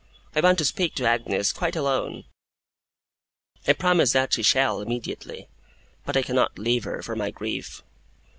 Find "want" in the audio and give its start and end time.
0.41-0.57